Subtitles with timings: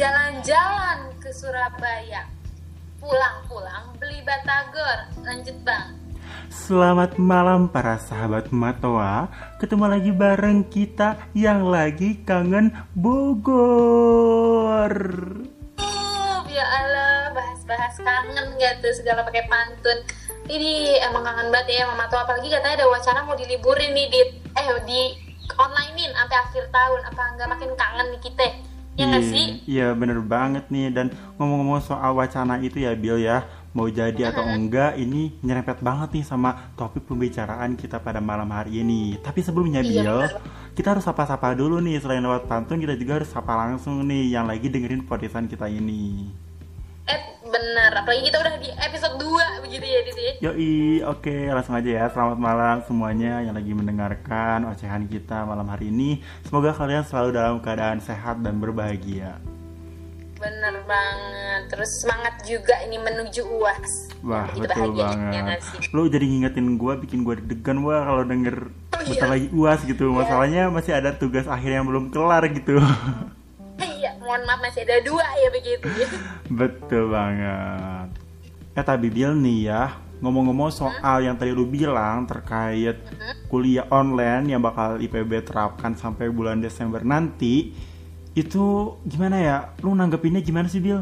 [0.00, 2.24] jalan-jalan ke Surabaya.
[3.04, 5.12] Pulang-pulang beli batagor.
[5.20, 5.92] Lanjut bang.
[6.48, 9.28] Selamat malam para sahabat Matoa
[9.58, 14.94] Ketemu lagi bareng kita yang lagi kangen Bogor
[15.78, 19.98] Uh, ya Allah, bahas-bahas kangen gak tuh segala pakai pantun.
[20.48, 24.20] Ini emang kangen banget ya Mama tuh apalagi katanya ada wacana mau diliburin nih di
[24.56, 25.00] eh di
[25.60, 27.00] onlinein sampai akhir tahun.
[27.10, 28.69] Apa nggak makin kangen nih kita?
[29.00, 29.46] Ya nggak Iya, sih?
[29.64, 30.92] Iya bener banget nih.
[30.92, 31.06] Dan
[31.40, 33.48] ngomong-ngomong soal wacana itu ya Bill ya.
[33.70, 38.82] Mau jadi atau enggak ini nyerempet banget nih sama topik pembicaraan kita pada malam hari
[38.82, 39.16] ini.
[39.22, 40.20] Tapi sebelumnya Iya, Bill.
[40.76, 41.96] Kita harus sapa-sapa dulu nih.
[41.98, 46.28] Selain lewat pantun kita juga harus sapa langsung nih Yang lagi dengerin podcastan kita ini.
[47.08, 50.28] Eh bener, apalagi kita udah di episode 2 begitu ya Didi.
[50.40, 50.72] Yoi,
[51.04, 56.18] oke langsung aja ya Selamat malam semuanya yang lagi mendengarkan ocehan kita malam hari ini
[56.48, 59.36] Semoga kalian selalu dalam keadaan sehat dan berbahagia
[60.40, 61.68] Bener banget.
[61.68, 64.08] Terus semangat juga ini menuju UAS.
[64.24, 65.60] Wah Begitu betul ya banget?
[65.92, 69.24] Lo jadi ngingetin gue, bikin gue deg-degan wah kalau denger Oh, iya.
[69.28, 72.80] lagi uas gitu Masalahnya masih ada tugas akhir yang belum kelar gitu
[73.80, 75.88] Iya, mohon maaf masih ada dua ya begitu.
[76.60, 78.08] Betul banget
[78.76, 83.00] Eh tapi Bill nih ya Ngomong-ngomong soal yang tadi lu bilang terkait
[83.48, 87.72] kuliah online yang bakal IPB terapkan sampai bulan Desember nanti
[88.36, 89.56] Itu gimana ya?
[89.80, 91.00] Lu nanggepinnya gimana sih Bill?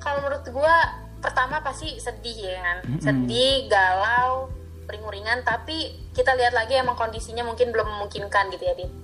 [0.00, 2.78] Kalau menurut gua pertama pasti sedih ya kan.
[2.90, 2.98] Mm-mm.
[2.98, 4.50] Sedih, galau,
[5.12, 9.01] ringan tapi kita lihat lagi emang kondisinya mungkin belum memungkinkan gitu ya, Dit.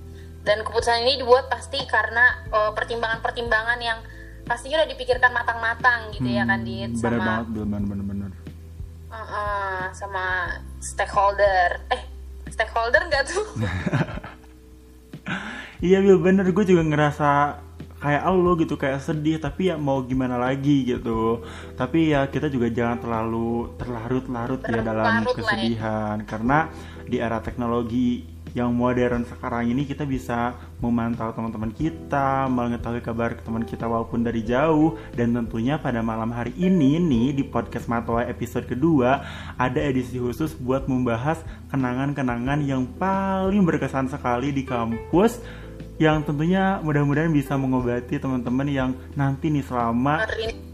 [0.48, 4.00] Dan keputusan ini dibuat pasti karena eh, pertimbangan-pertimbangan yang
[4.48, 8.32] pastinya udah dipikirkan matang-matang gitu ya kan, Dit, Hmm, Bener sama banget bener-bener
[9.08, 11.80] Uh-uh, sama stakeholder.
[11.92, 12.02] Eh,
[12.48, 13.44] stakeholder nggak tuh?
[15.78, 17.62] Iya Bill bener gue juga ngerasa
[17.98, 21.42] kayak lo gitu kayak sedih tapi ya mau gimana lagi gitu
[21.74, 25.34] tapi ya kita juga jangan terlalu terlarut-larut ya dalam ya.
[25.34, 26.70] kesedihan karena
[27.10, 28.22] di era teknologi
[28.58, 34.42] yang modern sekarang ini kita bisa memantau teman-teman kita mengetahui kabar teman kita walaupun dari
[34.42, 39.22] jauh dan tentunya pada malam hari ini nih di podcast Matoa episode kedua
[39.54, 41.38] ada edisi khusus buat membahas
[41.70, 45.38] kenangan-kenangan yang paling berkesan sekali di kampus
[45.98, 50.22] yang tentunya mudah-mudahan bisa mengobati teman-teman yang nanti nih selama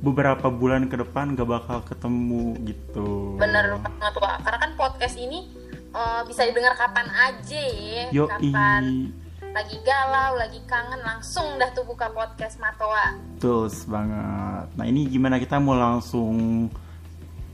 [0.05, 3.41] beberapa bulan ke depan gak bakal ketemu gitu.
[3.41, 4.45] Bener banget Wak.
[4.45, 5.49] Karena kan podcast ini
[5.95, 8.05] eh, bisa didengar kapan aja ya.
[8.11, 9.15] Yo Kapan
[9.55, 13.15] lagi galau, lagi kangen, langsung dah tuh buka podcast Matoa.
[13.39, 14.67] betul banget.
[14.75, 16.67] Nah ini gimana kita mau langsung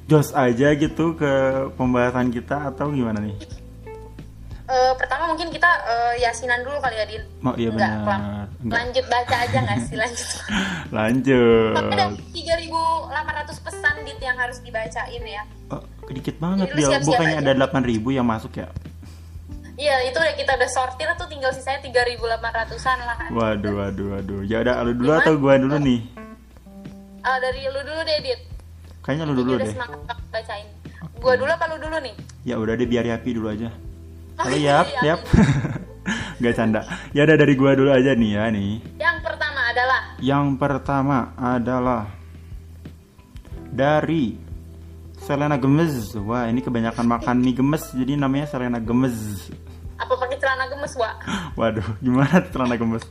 [0.08, 1.32] jos aja gitu ke
[1.76, 3.36] pembahasan kita atau gimana nih?
[4.70, 7.22] Eh, pertama mungkin kita eh, yasinan dulu kali ya, Din.
[7.42, 8.46] Oh iya Enggak, benar.
[8.62, 8.74] Enggak.
[8.78, 9.96] Lanjut baca aja nggak sih?
[9.98, 10.30] Lanjut.
[10.98, 11.74] Lanjut.
[11.74, 12.06] Tapi ada
[13.50, 15.42] 3.800 pesan Dit yang harus dibacain ya.
[15.74, 15.82] Oh,
[16.12, 16.98] dikit banget Jadi lu dia.
[17.00, 17.53] Bukannya aja.
[17.54, 18.69] ada 8000 yang masuk ya?
[19.81, 23.16] Iya, itu udah kita udah sortir tuh tinggal sisanya 3.800-an lah.
[23.32, 24.41] Waduh, waduh, waduh.
[24.44, 25.25] Ya udah lu dulu Gimana?
[25.25, 26.00] atau gua dulu nih?
[27.21, 28.41] Eh, dari lu dulu deh, Dit.
[29.00, 29.72] Kayaknya lu dulu udah deh.
[29.72, 30.69] semangat bacain.
[31.16, 32.15] Gua dulu apa lu dulu nih?
[32.44, 33.72] Ya udah deh biar Yapi dulu aja.
[34.37, 35.00] Oh, iya, Yap, iya.
[35.16, 35.21] Yap.
[36.44, 36.81] Gak canda.
[37.12, 38.72] Ya udah dari gua dulu aja nih ya nih.
[38.97, 42.03] Yang pertama adalah Yang pertama adalah
[43.71, 44.37] dari
[45.20, 46.16] Selena Gomez.
[46.16, 49.48] Wah, ini kebanyakan makan mie gemes jadi namanya Selena Gomez.
[50.00, 51.14] apa pakai celana gemes, Wak?
[51.60, 53.04] Waduh, gimana celana gemes?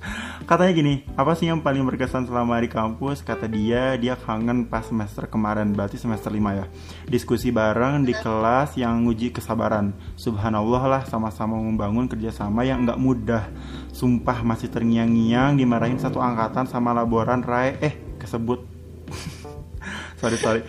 [0.49, 3.21] Katanya gini, apa sih yang paling berkesan selama di kampus?
[3.21, 6.65] Kata dia, dia kangen pas semester kemarin, berarti semester 5 ya.
[7.05, 9.93] Diskusi bareng di kelas yang nguji kesabaran.
[10.17, 13.45] Subhanallah lah, sama-sama membangun kerjasama yang nggak mudah.
[13.93, 17.77] Sumpah masih terngiang-ngiang dimarahin satu angkatan sama laboran Rai.
[17.85, 18.65] Eh, kesebut.
[20.19, 20.61] sorry, sorry.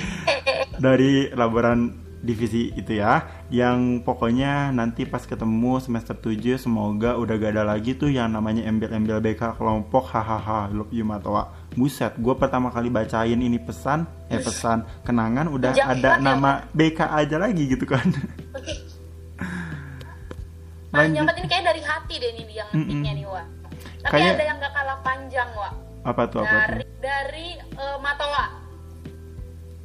[0.81, 7.57] Dari laboran divisi itu ya yang pokoknya nanti pas ketemu semester 7 semoga udah gak
[7.57, 12.69] ada lagi tuh yang namanya embel-embel BK kelompok hahaha love you matoa buset gue pertama
[12.69, 17.63] kali bacain ini pesan eh pesan kenangan udah Jangan ada ya, nama BK aja lagi
[17.73, 18.05] gitu kan.
[20.91, 23.47] Panjang ini kayak dari hati deh nih yang ngetiknya nih, Wak.
[24.03, 25.75] Tapi Kayak- ada yang gak kalah panjang, Wak.
[26.03, 26.59] apa tuh apa tuh?
[26.59, 28.47] Dari dari eh, Matoa.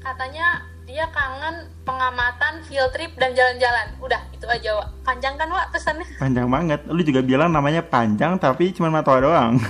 [0.01, 3.87] Katanya dia kangen pengamatan field trip dan jalan-jalan.
[3.99, 4.89] Udah, itu aja, Wak.
[5.01, 6.05] Panjang kan, Wak, pesannya?
[6.21, 9.53] panjang banget lu juga bilang namanya panjang tapi cuma matoa doang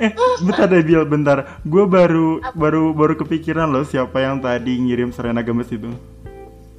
[0.00, 5.12] eh bentar deh Bill bentar gue baru baru baru kepikiran loh siapa yang tadi ngirim
[5.12, 5.92] Serena Gemes itu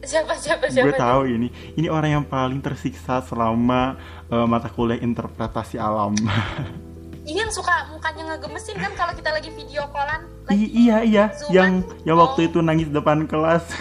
[0.01, 0.89] Siapa siapa siapa?
[0.89, 1.47] gue tahu ini
[1.77, 3.93] ini orang yang paling tersiksa selama
[4.25, 6.17] eh, mata kuliah interpretasi alam
[7.21, 11.25] ini yang suka mukanya ngegemesin kan kalau kita lagi video callan I- lagi iya iya.
[11.31, 11.51] Zooman.
[11.51, 11.71] yang
[12.03, 12.47] yang waktu Oh.
[12.47, 13.61] itu nangis depan kelas.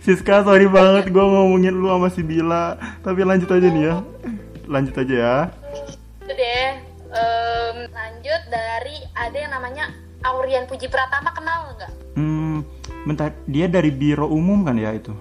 [0.00, 2.74] Siska sorry banget gue ngomongin lu sama si Bila.
[3.00, 3.96] Tapi lanjut aja nih ya.
[4.64, 5.36] Lanjut aja ya.
[6.18, 6.68] Itu deh.
[7.10, 9.90] Em, lanjut dari ada yang namanya
[10.22, 11.92] Aurian Puji Pratama kenal nggak?
[12.14, 12.62] Hmm
[13.04, 13.34] bentar.
[13.44, 15.12] Dia dari biro umum kan ya itu?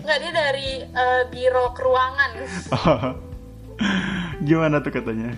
[0.00, 2.30] Nggak dia dari eh, biro keruangan
[4.44, 5.32] gimana tuh katanya?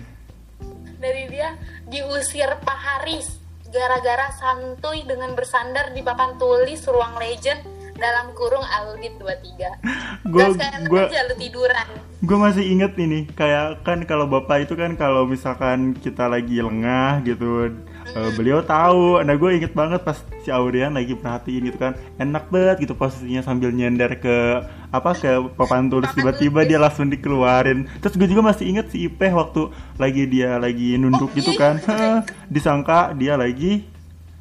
[0.97, 1.55] Dari dia
[1.85, 7.59] diusir Pak Haris gara-gara santuy dengan bersandar di papan tulis ruang legend
[7.93, 9.81] dalam kurung audit 23
[10.31, 11.87] Gua- Gas kayak anak gua- aja lu tiduran.
[12.17, 17.21] gue masih inget ini kayak kan kalau bapak itu kan kalau misalkan kita lagi lengah
[17.21, 17.69] gitu
[18.15, 19.19] eh, beliau tahu.
[19.23, 21.97] Nah gue inget banget pas si Aurian lagi perhatiin gitu kan.
[22.21, 24.63] Enak banget gitu posisinya sambil nyender ke
[24.93, 26.11] apa ke papan tulis.
[26.15, 27.89] Tiba-tiba dia langsung dikeluarin.
[27.99, 31.59] Terus gue juga masih inget si Ipeh waktu lagi dia lagi nunduk gitu iya.
[31.59, 31.75] kan.
[31.83, 33.83] Hah, disangka dia lagi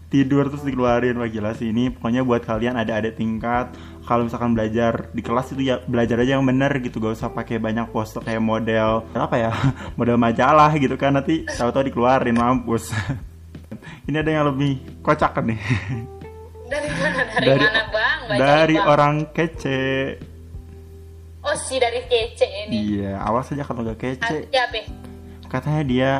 [0.06, 1.18] tidur terus dikeluarin.
[1.18, 1.90] Wah gila sih ini.
[1.90, 3.74] Pokoknya buat kalian ada ada tingkat
[4.06, 7.02] kalau misalkan belajar di kelas itu ya belajar aja yang bener gitu.
[7.02, 9.50] Gak usah pakai banyak poster kayak model apa ya
[9.98, 11.18] model majalah gitu kan.
[11.18, 12.90] Nanti tahu-tahu dikeluarin mampus
[14.06, 15.58] ini ada yang lebih kocak nih.
[16.66, 17.22] Dari mana?
[17.30, 18.18] Dari, Dari- mana bang?
[18.26, 18.86] Bacain, dari Bang.
[18.90, 19.82] orang kece.
[21.46, 22.74] Oh si dari kece ini.
[22.98, 24.50] Iya awas aja kalau gak kece.
[25.46, 26.10] Katanya dia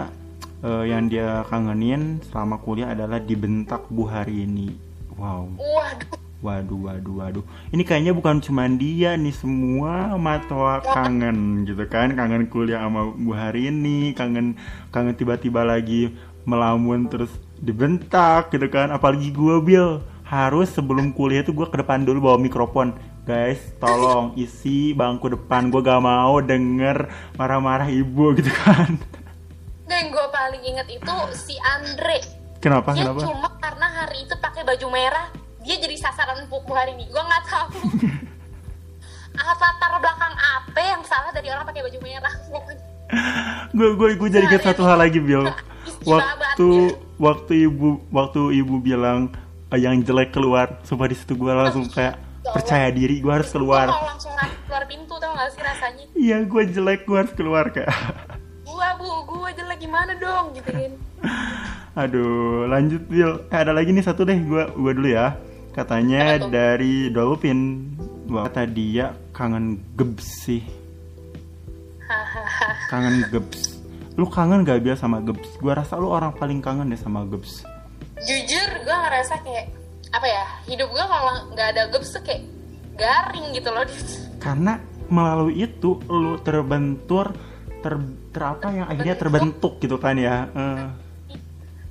[0.62, 4.86] eh, yang dia kangenin selama kuliah adalah dibentak Bu hari ini
[5.16, 5.48] wow.
[5.56, 6.24] Waduh.
[6.44, 7.44] Waduh, waduh, waduh.
[7.72, 12.12] Ini kayaknya bukan cuma dia nih, semua matwa kangen gitu kan.
[12.12, 14.54] Kangen kuliah sama Bu hari ini, kangen
[14.92, 16.12] kangen tiba-tiba lagi
[16.46, 18.90] melamun terus dibentak gitu kan.
[18.90, 19.88] Apalagi gue Bill
[20.22, 22.92] harus sebelum kuliah tuh gue ke depan dulu bawa mikrofon.
[23.22, 25.68] Guys, tolong isi bangku depan.
[25.68, 28.96] Gue gak mau denger marah-marah ibu gitu kan.
[29.86, 32.18] dan gue paling inget itu si Andre
[32.58, 32.90] Kenapa?
[32.90, 33.22] dia Kenapa?
[33.22, 35.30] cuma karena hari itu pakai baju merah
[35.62, 37.86] dia jadi sasaran empuk hari ini gue nggak tahu
[39.46, 42.34] avatar belakang apa yang salah dari orang pakai baju merah
[43.70, 45.75] gue gue gue jadi Nah, satu hal lagi Bill Istilah
[46.06, 46.68] waktu
[47.18, 49.34] waktu ibu waktu ibu bilang
[49.74, 52.16] "Eh, yang jelek keluar sumpah di situ gue langsung kayak
[52.46, 53.90] percaya diri gue harus gue keluar.
[53.90, 56.04] mau langsung keluar pintu tau gak sih rasanya?
[56.14, 57.90] Iya gue jelek gue harus keluar kayak.
[58.62, 60.54] Gua bu gua jelek gimana dong?
[60.54, 60.92] Gitu kan.
[62.06, 65.34] Aduh lanjut Bill eh, ada lagi nih satu deh gue gue dulu ya.
[65.74, 67.92] Katanya dari Dolphin
[68.26, 70.62] Wah, kata dia kangen gebs sih.
[72.90, 73.75] Kangen gebs
[74.16, 77.62] lu kangen gak Bill sama gebs gue rasa lu orang paling kangen deh sama gebs
[78.24, 79.68] jujur gue ngerasa kayak
[80.16, 82.48] apa ya hidup gue kalau nggak ada gubs tuh kayak
[82.96, 83.84] garing gitu loh
[84.40, 84.80] karena
[85.12, 87.36] melalui itu lu terbentur
[87.84, 87.94] ter,
[88.32, 89.78] ter apa yang akhirnya terbentuk.
[89.78, 90.48] gitu kan ya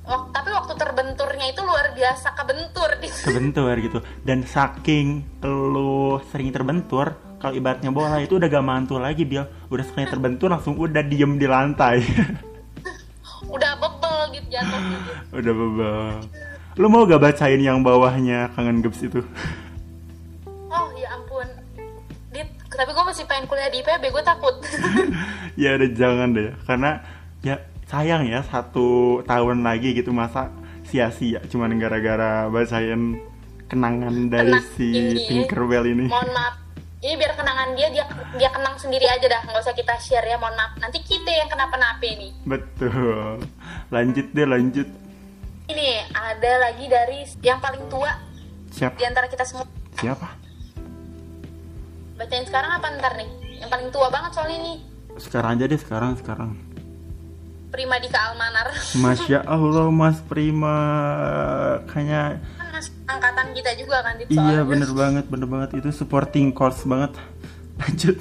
[0.06, 4.00] Wak- tapi waktu terbenturnya itu luar biasa kebentur di terbentur gitu.
[4.22, 9.46] Dan saking lu sering terbentur kalau ibaratnya bola itu udah gak mantul lagi Bill.
[9.70, 12.02] Udah sekali terbentur langsung udah diem di lantai.
[13.46, 16.10] Udah bebel gitu jatuh gitu udah bebel.
[16.82, 19.22] Lu mau gak bacain yang bawahnya kangen gebs itu?
[20.50, 21.46] Oh ya ampun.
[22.34, 24.58] Dit tapi gue masih pengen kuliah di IPB gue takut.
[25.62, 26.50] Ya udah jangan deh.
[26.66, 27.06] Karena
[27.46, 30.50] ya sayang ya satu tahun lagi gitu masa
[30.90, 33.22] sia-sia cuman gara-gara bacain
[33.70, 35.22] kenangan dari Kenang si ini.
[35.30, 36.10] Tinkerbell ini.
[36.10, 36.65] Mohon maaf
[37.06, 39.42] ini biar kenangan dia dia dia kenang sendiri aja dah.
[39.46, 40.74] Nggak usah kita share ya mohon maaf.
[40.82, 42.34] Nanti kita yang kenapa-napa nih.
[42.50, 43.46] Betul.
[43.94, 44.88] Lanjut deh lanjut.
[45.70, 48.10] Ini ada lagi dari yang paling tua.
[48.74, 48.98] Siapa?
[48.98, 49.70] Di antara kita semua.
[50.02, 50.34] Siapa?
[52.18, 53.30] Bacain sekarang apa ntar nih?
[53.62, 54.74] Yang paling tua banget soalnya ini.
[55.22, 56.52] Sekarang aja deh sekarang sekarang.
[57.70, 60.78] Prima Dika Almanar Masya Allah Mas Prima.
[61.92, 62.40] Kayaknya
[63.06, 65.70] angkatan kita juga kan Dit, iya bener banget bener banget.
[65.82, 67.16] Itu supporting course banget.
[67.82, 68.18] Lanjut.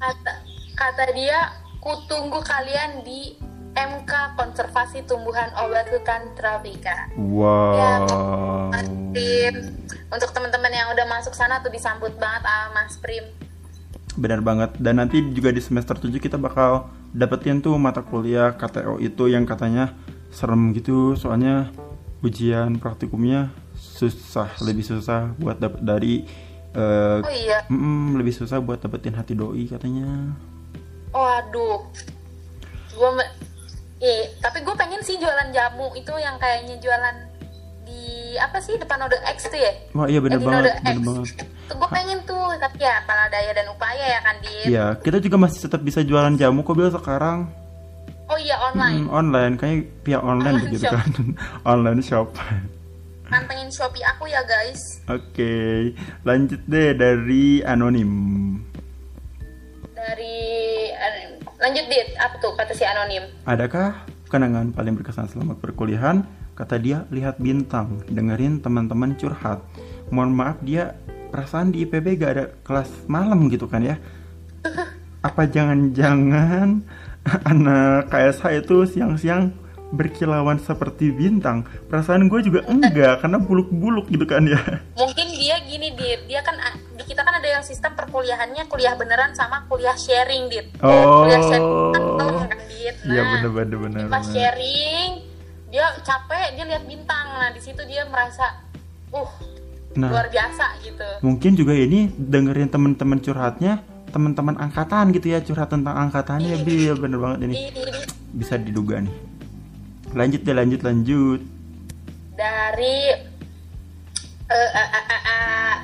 [0.00, 0.32] Kata
[0.76, 3.38] kata dia kutunggu kalian di
[3.76, 7.12] MK Konservasi Tumbuhan Obat Hutan Tropika.
[7.20, 8.72] Wow.
[9.12, 9.54] Tim
[10.08, 13.24] untuk teman-teman yang udah masuk sana tuh disambut banget sama Mas Prim.
[14.16, 14.70] Benar banget.
[14.80, 19.44] Dan nanti juga di semester 7 kita bakal dapetin tuh mata kuliah KTO itu yang
[19.44, 19.92] katanya
[20.32, 21.12] serem gitu.
[21.12, 21.68] Soalnya
[22.24, 23.52] ujian praktikumnya
[23.96, 26.14] susah, lebih susah buat dapet dari
[26.70, 30.36] eh, oh iya mm, lebih susah buat dapetin hati doi katanya.
[31.08, 31.80] waduh
[32.90, 33.10] gue
[33.98, 37.16] eh tapi gue pengen sih jualan jamu itu yang kayaknya jualan
[37.82, 38.04] di
[38.36, 40.98] apa sih depan Ode X tuh ya Wah iya bener Eh, banget, bener X.
[41.02, 41.26] banget.
[41.66, 45.16] tuh gue pengen tuh tapi ya pala daya dan upaya ya kan Dit Iya, kita
[45.18, 47.48] juga masih tetap bisa jualan jamu kok Bil sekarang.
[48.26, 49.00] Oh iya online.
[49.00, 50.92] Hmm, online kayak pihak online Online gitu shop.
[50.92, 51.08] kan
[51.72, 52.28] online shop
[53.26, 55.02] Pantengin Shopee aku ya guys.
[55.10, 55.54] oke
[56.22, 58.12] lanjut deh dari anonim.
[59.94, 60.38] Dari
[60.94, 62.08] eh, lanjut dit.
[62.22, 63.26] Apa tuh kata si anonim?
[63.42, 66.22] adakah kenangan paling berkesan selama perkuliahan?
[66.56, 69.60] Kata dia lihat bintang dengerin teman-teman curhat.
[70.08, 70.96] Mohon maaf dia
[71.28, 74.00] perasaan di IPB gak ada kelas malam gitu kan ya?
[75.28, 76.80] Apa jangan-jangan
[77.50, 84.42] anak KSH itu siang-siang berkilauan seperti bintang perasaan gue juga enggak karena buluk-buluk gitu kan
[84.42, 84.58] ya
[84.98, 86.58] Mungkin dia gini dit, dia kan
[86.96, 90.66] di kita kan ada yang sistem perkuliahannya kuliah beneran sama kuliah sharing dit.
[90.82, 91.22] Oh.
[91.22, 92.94] Kuliah sharing kan tahu kan dit.
[93.06, 94.04] Iya bener bener bener.
[94.10, 94.34] pas bener.
[94.34, 95.10] sharing
[95.70, 98.64] dia capek dia lihat bintang nah di situ dia merasa
[99.12, 99.32] uh
[99.96, 103.80] Nah luar biasa gitu mungkin juga ini dengerin teman-teman curhatnya
[104.12, 109.00] teman-teman angkatan gitu ya curhat tentang angkatannya ya Bil bener banget ini Di- bisa diduga
[109.00, 109.35] nih
[110.16, 111.40] lanjut deh lanjut lanjut.
[112.32, 112.96] Dari
[114.48, 115.74] eh, eh, eh, eh, eh,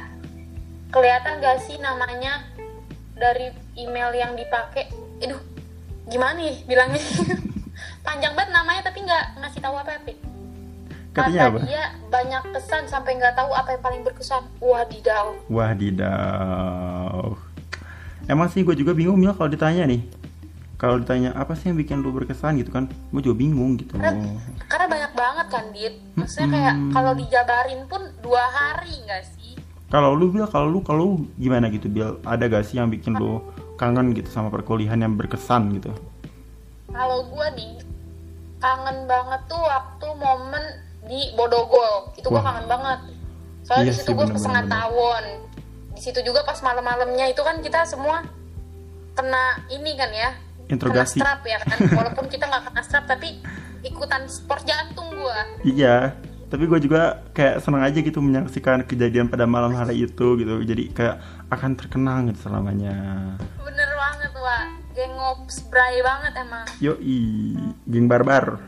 [0.89, 2.41] kelihatan gak sih namanya
[3.13, 4.89] dari email yang dipakai?
[5.21, 5.39] Aduh
[6.09, 7.05] gimana nih bilangnya?
[8.07, 10.13] Panjang banget namanya tapi nggak ngasih tahu apa apa
[11.13, 11.59] katanya apa?
[11.69, 14.49] dia banyak kesan sampai nggak tahu apa yang paling berkesan.
[14.65, 15.37] Wadidaw.
[15.53, 17.37] Wadidaw.
[18.25, 20.01] Emang sih gue juga bingung Mil kalau ditanya nih
[20.83, 22.59] kalau ditanya apa sih yang bikin lu berkesan?
[22.59, 23.95] gitu kan gue juga bingung gitu.
[23.95, 24.19] Karena,
[24.67, 25.95] karena banyak banget kan dit.
[26.19, 26.91] Maksudnya kayak Mm-mm.
[26.91, 29.55] kalau dijabarin pun dua hari nggak sih?
[29.95, 31.87] Kalau lu Bil kalau lu kalau gimana gitu?
[31.87, 33.39] Bil ada gak sih yang bikin lu
[33.79, 35.95] kangen gitu sama perkuliahan yang berkesan gitu?
[36.91, 37.79] Kalau gue nih
[38.59, 40.65] kangen banget tuh waktu momen
[41.07, 42.11] di Bodogol.
[42.19, 42.99] Itu gue kangen banget.
[43.63, 45.25] Soalnya Iya di situ gue setengah tahun
[45.93, 48.27] di situ juga pas malam-malamnya itu kan kita semua
[49.13, 50.35] kena ini kan ya
[50.73, 51.21] Interogasi.
[51.21, 53.29] kena strap ya kan walaupun kita nggak kena strap tapi
[53.83, 55.39] ikutan sport jantung gue
[55.69, 56.17] Iya,
[56.49, 60.55] tapi gue juga kayak senang aja gitu menyaksikan kejadian pada malam hari itu gitu.
[60.61, 62.95] Jadi kayak akan terkenang gitu selamanya.
[63.59, 68.61] bener banget wah geng ngops bray banget emang Yoi, geng barbar.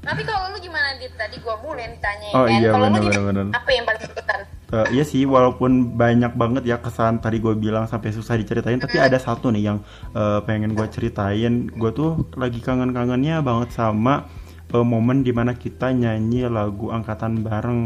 [0.00, 1.96] tapi kalau lu gimana dit tadi gue mulai yang
[2.32, 3.20] Oh iya, kalau lu gimana?
[3.28, 7.56] bener, apa yang paling berkesan Eh, iya sih, walaupun banyak banget ya kesan tadi gue
[7.56, 9.78] bilang sampai susah diceritain, tapi ada satu nih yang
[10.12, 11.72] eh, pengen gue ceritain.
[11.72, 14.28] Gue tuh lagi kangen-kangennya banget sama
[14.68, 17.80] eh, momen di mana kita nyanyi lagu angkatan bareng.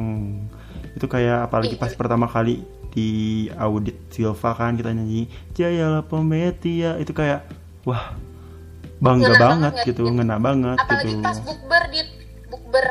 [0.99, 5.25] Itu kayak apalagi pas pertama kali di audit Silva kan kita nyanyi
[5.57, 7.49] Jayalah Pemetia itu kayak
[7.89, 8.13] wah
[9.01, 10.15] bangga Ngena banget banget gitu, gitu.
[10.15, 11.25] ngena banget apalagi gitu.
[11.25, 12.09] pas bukber dit
[12.53, 12.87] bukber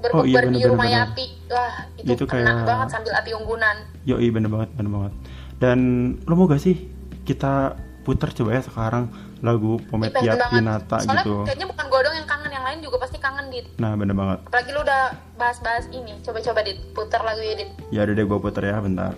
[0.00, 3.12] bukber Oh, iya, bukber di bener, rumah bener, Yapi wah itu, Itu kayak- banget sambil
[3.14, 3.76] api unggunan.
[4.02, 5.12] Yoi bener banget bener banget.
[5.56, 5.78] Dan
[6.24, 6.88] lo mau gak sih
[7.22, 10.36] kita puter coba ya sekarang lagu Pometia.
[10.48, 11.44] Pinata soalnya gitu.
[11.44, 13.68] kayaknya bukan gue dong yang kangen yang lain juga pasti kangen dit.
[13.76, 14.40] Nah bener banget.
[14.46, 15.02] Apalagi lu udah
[15.36, 16.16] bahas-bahas ini.
[16.20, 16.80] Coba-coba dit.
[16.92, 17.70] Putar lagu ya dit.
[17.88, 19.12] Ya udah deh gue puter ya bentar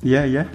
[0.00, 0.48] Iya iya.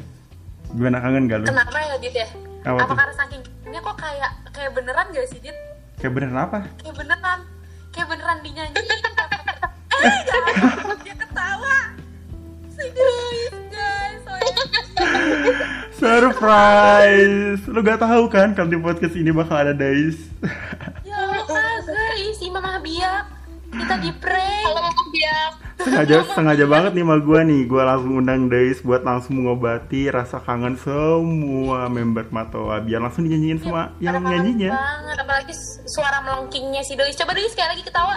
[0.74, 1.46] Gimana kangen gak lo?
[1.46, 2.26] kenapa ya dit ya?
[2.66, 2.98] Apa apa tuh?
[2.98, 5.54] karena saking ini kok kayak kayak beneran gak sih dit?
[6.02, 6.66] Kayak beneran apa?
[6.82, 7.40] kayak beneran.
[7.94, 8.76] Kayak beneran dinyanyiin.
[11.06, 11.78] Dia ketawa.
[12.74, 13.54] Si guys.
[13.70, 14.26] Guys.
[15.94, 17.62] Surprise.
[17.70, 20.18] Lo gak tahu kan kalau di podcast ini bakal ada Dais?
[21.06, 23.30] Ya kagak isi mama biak.
[23.70, 24.45] Kita di prank
[25.96, 27.62] sengaja sengaja banget nih sama gue nih.
[27.66, 32.84] Gue langsung undang Dais buat langsung mengobati rasa kangen semua member Matoa.
[32.84, 34.70] Biar langsung dinyanyiin semua yang Pada kangen nyanyinya.
[34.76, 35.18] banget.
[35.24, 38.16] Apalagi su- suara melengkingnya si Dois coba Dois sekali lagi ketawa.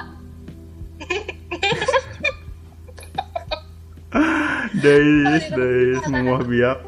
[4.74, 6.78] Dais Dais semua biak.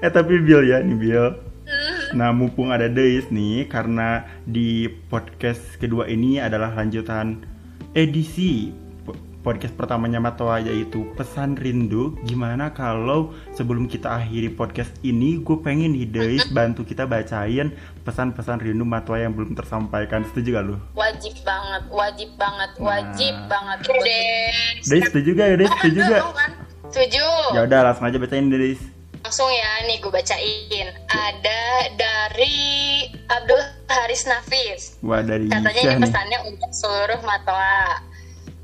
[0.00, 1.28] Eh tapi Bill ya nih Bill.
[1.64, 2.20] Hmm.
[2.20, 7.40] nah mumpung ada Dais nih karena di podcast kedua ini adalah lanjutan
[7.96, 8.68] edisi
[9.44, 12.16] podcast pertamanya Matoa yaitu pesan rindu.
[12.22, 13.20] Gimana kalau
[13.52, 17.70] sebelum kita akhiri podcast ini, gue pengen nih Deis bantu kita bacain
[18.00, 20.24] pesan-pesan rindu Matoa yang belum tersampaikan.
[20.24, 20.76] Setuju gak lu?
[20.94, 23.46] Wajib banget, wajib banget, wajib Nah.
[23.46, 23.78] banget.
[23.84, 24.50] Deh.
[24.82, 25.68] Deis setuju gak Deis?
[25.68, 26.22] Kan Setuju gak?
[26.32, 26.50] kan?
[26.88, 27.24] Setuju.
[27.52, 28.80] Ya udah langsung aja bacain Deis.
[29.20, 30.86] Langsung ya, nih gue bacain.
[31.06, 31.60] Ada
[31.92, 32.56] dari
[33.26, 34.96] Abdul Haris Nafis.
[35.00, 36.02] Wah dari Katanya ini nih.
[36.02, 38.00] pesannya untuk seluruh matoa.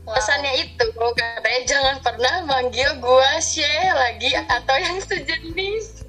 [0.08, 0.16] Wow.
[0.16, 6.08] Pesannya itu katanya jangan pernah manggil gua Syeh lagi atau yang sejenis.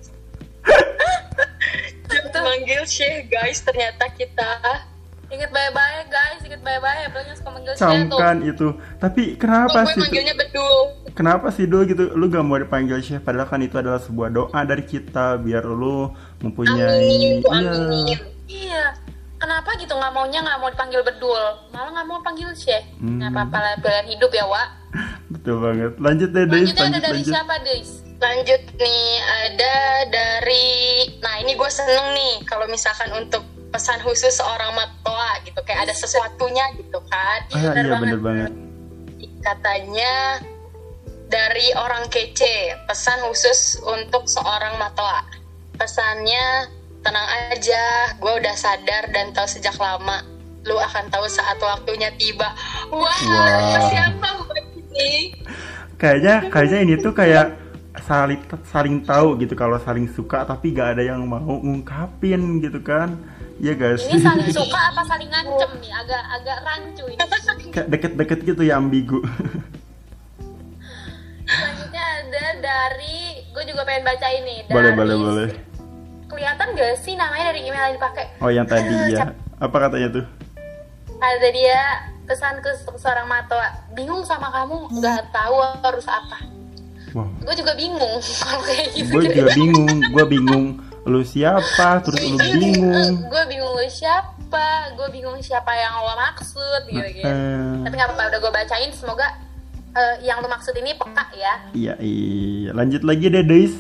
[2.12, 4.58] jangan manggil Syeh guys, ternyata kita
[5.32, 7.02] Ingat baik-baik guys, ingat baik-baik.
[7.08, 7.74] Apalagi yang suka manggil.
[7.80, 8.68] Camkan itu.
[9.00, 10.02] Tapi kenapa gue sih?
[10.04, 10.78] manggilnya bedul.
[11.16, 12.04] Kenapa sih dulu gitu?
[12.20, 16.12] Lu gak mau dipanggil Syekh padahal kan itu adalah sebuah doa dari kita biar lu
[16.44, 17.72] mempunyai Amin, iya.
[17.72, 18.18] amin.
[18.52, 18.86] Iya.
[19.42, 21.44] Kenapa gitu nggak maunya nggak mau dipanggil bedul,
[21.74, 22.86] malah nggak mau panggil Syekh.
[23.02, 23.18] Hmm.
[23.18, 24.70] Nggak apa-apa lah pilihan hidup ya, Wak.
[25.34, 25.92] Betul banget.
[25.98, 26.70] Lanjut deh, Deis.
[26.70, 27.34] Lanjutnya ada Lanjut, dari lanjut.
[27.34, 27.90] siapa, Deis?
[28.22, 29.76] Lanjut nih, ada
[30.14, 30.70] dari
[31.26, 33.42] Nah, ini gue seneng nih kalau misalkan untuk
[33.74, 37.40] pesan khusus seorang matoa gitu, kayak ada sesuatunya gitu kan.
[37.50, 38.02] Ah, bener iya banget.
[38.06, 38.52] bener banget.
[39.42, 40.14] Katanya
[41.32, 45.26] dari orang kece, pesan khusus untuk seorang matoa.
[45.80, 46.70] Pesannya,
[47.02, 50.22] tenang aja, gue udah sadar dan tahu sejak lama.
[50.66, 52.54] Lu akan tahu saat waktunya tiba.
[52.94, 53.82] Wah, Wah.
[53.90, 55.34] siapa buat ini?
[55.98, 57.58] Kayaknya kayaknya ini tuh kayak
[58.02, 63.18] saling saling tahu gitu kalau saling suka tapi gak ada yang mau ngungkapin gitu kan.
[63.62, 64.06] Iya guys.
[64.10, 65.92] Ini saling suka apa saling ngancem nih?
[65.94, 67.18] Agak agak rancu ini.
[67.74, 69.22] Kayak deket-deket gitu ya ambigu.
[71.46, 74.56] Selanjutnya ada dari, gue juga pengen baca ini.
[74.66, 75.71] Dari, boleh boleh boleh.
[76.32, 78.26] Kelihatan gak sih namanya dari email yang dipakai?
[78.40, 79.28] Oh yang tadi ya.
[79.60, 80.26] Apa katanya tuh?
[81.20, 81.80] Ada dia
[82.24, 86.40] pesan ke se- seorang matoa, bingung sama kamu, nggak tahu harus apa.
[87.12, 87.28] Wow.
[87.44, 89.12] Gue juga bingung kalau kayak gitu.
[89.12, 89.92] Gue juga bingung.
[90.10, 90.66] Gue bingung.
[91.04, 92.00] Lu siapa?
[92.02, 93.12] Terus lu bingung.
[93.22, 98.10] gue bingung lu siapa gue bingung siapa yang lo maksud gitu gitu Eh, tapi nggak
[98.10, 99.28] apa-apa udah gue bacain semoga
[99.92, 102.70] eh, yang lo maksud ini peka ya Iya, iya.
[102.72, 103.74] Lanjut lagi deh, Deis.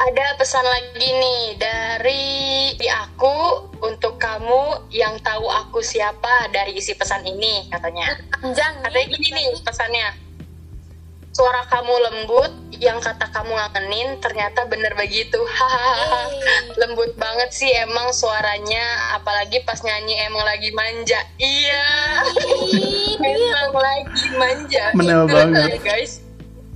[0.00, 2.24] Ada pesan lagi nih dari
[2.80, 8.16] di aku untuk kamu yang tahu aku siapa dari isi pesan ini katanya.
[8.32, 10.08] panjang Katanya gini nih pesannya.
[11.36, 15.36] Suara kamu lembut, yang kata kamu ngangenin ternyata bener begitu.
[15.60, 16.32] Hahaha.
[16.80, 21.20] Lembut banget sih emang suaranya, apalagi pas nyanyi emang lagi manja.
[21.36, 21.84] Iya.
[23.20, 24.84] emang lagi manja.
[24.96, 25.68] Menel Gitu banget.
[25.76, 26.19] ya, guys.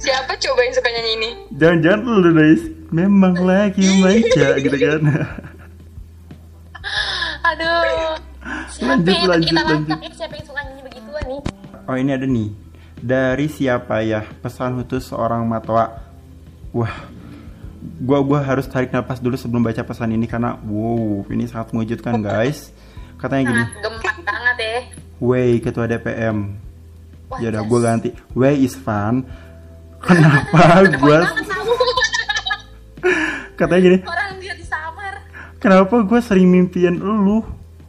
[0.05, 1.31] Siapa coba yang suka nyanyi ini?
[1.57, 2.63] Jangan-jangan lu, Deis.
[2.93, 5.01] Memang lagi manja gitu kan.
[7.45, 8.17] aduh
[8.69, 9.99] siapa Lanjut, yang lanjut, kita lanjut.
[10.01, 11.41] ya siapa yang suka nyanyi begituan nih
[11.85, 12.49] Oh ini ada nih
[12.97, 16.01] dari siapa ya pesan khusus seorang matwa.
[16.73, 16.97] Wah,
[18.01, 22.25] gua gua harus tarik nafas dulu sebelum baca pesan ini karena wow ini sangat mengejutkan
[22.25, 22.73] guys.
[23.21, 24.79] Katanya gini, gempak banget ya
[25.21, 26.57] Wey ketua DPM.
[27.29, 28.17] Wah, Ya udah gua ganti.
[28.33, 29.29] Wey is fun.
[30.05, 30.61] Kenapa?
[31.01, 31.73] Kamu
[33.55, 33.99] katanya gini?
[34.05, 35.15] orang dia disamar.
[35.63, 37.47] Kenapa gue sering mimpiin elu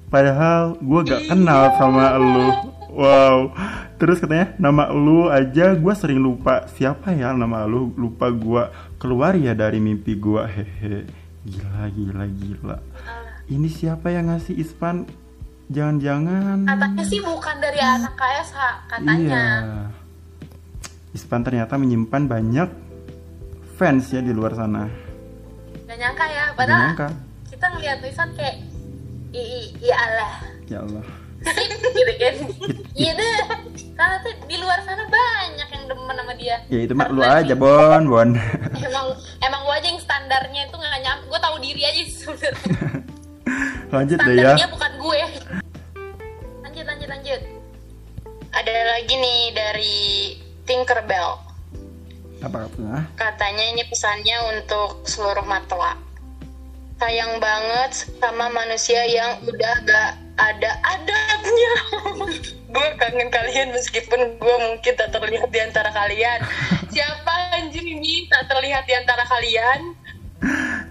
[0.07, 2.47] Padahal gue gak kenal sama elu
[2.95, 3.51] Wow.
[3.99, 6.63] Terus katanya nama elu aja gue sering lupa.
[6.71, 11.03] Siapa ya nama elu Lupa gue keluar ya dari mimpi gue Hehe.
[11.43, 12.77] Gila gila gila.
[13.51, 15.03] Ini siapa yang ngasih Ispan?
[15.67, 16.63] Jangan-jangan.
[16.63, 19.19] Katanya sih bukan dari anak KSH katanya.
[19.19, 20.04] Iya
[21.15, 22.69] Ispan ternyata menyimpan banyak
[23.79, 24.91] fans ya di luar sana.
[25.87, 27.07] Gak nyangka ya Gak padahal nyangka.
[27.47, 28.55] kita ngeliat tulisan kayak
[29.31, 30.31] i, i, ya Allah.
[30.67, 31.05] Ya Allah.
[31.95, 32.35] Gitu kan.
[32.99, 33.35] Iya deh.
[33.95, 36.57] Karena tuh di luar sana banyak yang demen sama dia.
[36.67, 38.29] Ya itu mah lu aja Bon Bon.
[38.87, 39.07] Emang
[39.39, 42.75] emang gua aja yang standarnya itu nggak nyampe gue tahu diri aja sih sebenarnya.
[43.95, 44.51] Lanjut deh ya.
[44.55, 45.19] Standarnya bukan gue.
[46.59, 47.41] Lanjut lanjut lanjut.
[48.51, 49.99] Ada lagi nih dari
[50.75, 51.39] Tinkerbell.
[52.43, 53.07] Apa katanya?
[53.15, 55.95] Katanya ini pesannya untuk seluruh matwa.
[56.99, 61.73] Sayang banget sama manusia yang udah gak ada adabnya.
[62.75, 66.43] gue kangen kalian meskipun gue mungkin tak terlihat di antara kalian.
[66.91, 69.95] Siapa anjir ini tak terlihat di antara kalian?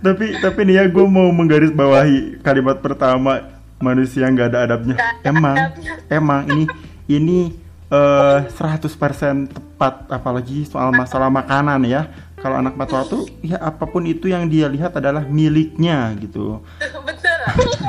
[0.03, 5.13] tapi tapi nih ya gue mau menggaris bawahi kalimat pertama manusia nggak ada adabnya Nggak
[5.15, 5.93] ada emang adabnya.
[6.11, 6.65] emang ini
[7.07, 7.39] ini
[7.87, 9.74] eh 100%
[10.13, 14.69] apalagi soal masalah makanan ya kalau anak matwa tuh ya apa pun itu yang dia
[14.69, 16.61] lihat adalah miliknya gitu
[17.09, 17.39] betul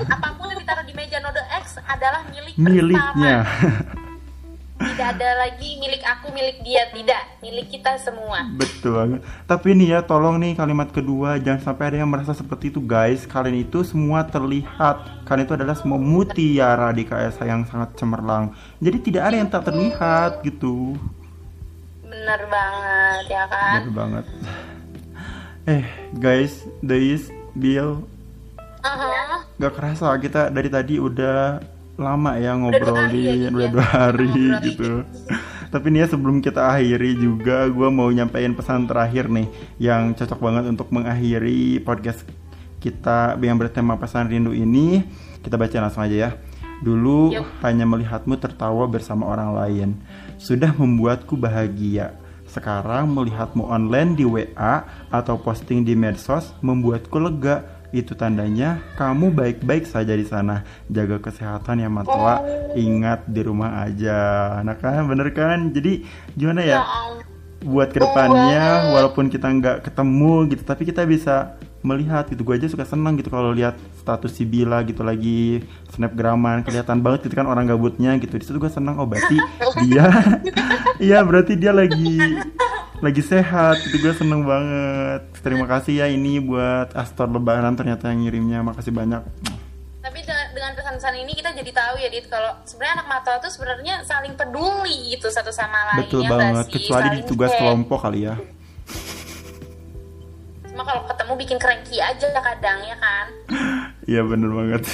[0.08, 3.44] apa pun yang ditaruh di meja node X adalah milik miliknya
[4.76, 9.24] tidak ada lagi milik aku milik dia tidak milik kita semua Betul.
[9.48, 13.24] Tapi nih ya, tolong nih kalimat kedua jangan sampai ada yang merasa seperti itu guys.
[13.24, 15.26] Kalian itu semua terlihat.
[15.26, 18.52] Kalian itu adalah semua mutiara di KSH yang sangat cemerlang.
[18.84, 21.00] Jadi tidak ada yang tak terlihat gitu.
[22.26, 24.26] Bener banget ya kan Bener banget.
[25.66, 28.02] Eh guys, Deis, Bill,
[28.82, 29.46] Aha.
[29.58, 31.58] gak kerasa kita dari tadi udah
[31.98, 32.70] lama ya dua
[33.10, 33.74] hari ya, ngobrolin, udah ya.
[33.74, 34.66] dua hari Ngobrolin.
[34.66, 34.92] gitu.
[35.70, 40.38] Tapi nih ya sebelum kita akhiri juga, gue mau nyampein pesan terakhir nih yang cocok
[40.42, 42.22] banget untuk mengakhiri podcast
[42.78, 45.02] kita yang bertema pesan rindu ini.
[45.42, 46.30] Kita baca langsung aja ya.
[46.84, 47.46] Dulu Yuk.
[47.64, 49.90] hanya melihatmu tertawa bersama orang lain,
[50.36, 52.18] sudah membuatku bahagia.
[52.46, 57.68] Sekarang melihatmu online di WA atau posting di medsos membuatku lega.
[57.96, 60.68] Itu tandanya kamu baik-baik saja di sana.
[60.92, 62.44] Jaga kesehatan ya Matwa.
[62.76, 64.60] Ingat di rumah aja.
[64.68, 65.72] Nah kan bener kan?
[65.72, 66.04] Jadi
[66.36, 66.82] gimana ya ya?
[67.66, 72.42] Buat ke depannya walaupun kita nggak ketemu gitu, tapi kita bisa melihat gitu.
[72.42, 75.62] Gue aja suka senang gitu kalau lihat status si Bila gitu lagi
[75.94, 78.36] snapgraman kelihatan banget gitu kan orang gabutnya gitu.
[78.36, 79.38] Di situ gue senang oh berarti
[79.86, 80.10] dia
[81.14, 82.42] iya berarti dia lagi
[83.00, 83.78] lagi sehat.
[83.86, 85.22] Itu gue seneng banget.
[85.46, 88.66] Terima kasih ya ini buat Astor Lebaran ternyata yang ngirimnya.
[88.66, 89.22] Makasih banyak.
[90.06, 94.06] Tapi dengan, pesan-pesan ini kita jadi tahu ya dit kalau sebenarnya anak mata tuh sebenarnya
[94.06, 96.66] saling peduli gitu satu sama lain betul ya banget.
[96.70, 98.38] kecuali di tugas kelompok kali ya
[101.36, 103.28] bikin cranky aja kadang ya kan?
[104.10, 104.84] Iya bener banget.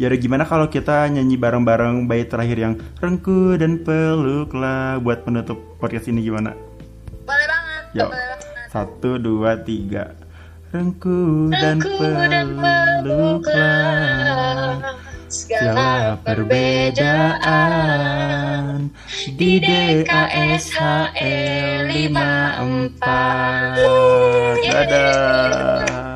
[0.00, 5.60] Ya udah gimana kalau kita nyanyi bareng-bareng bait terakhir yang Rengku dan peluklah Buat penutup
[5.76, 6.56] podcast ini gimana?
[7.28, 8.40] boleh banget boleh banget.
[8.72, 10.16] Satu, dua, tiga.
[10.72, 12.00] Rengku dan Aku
[12.32, 12.46] dan
[13.04, 14.00] peluklah
[15.30, 17.70] Segala perbedaan.
[19.38, 21.14] Di DKSHL
[21.86, 23.78] 54
[24.66, 26.09] Dadah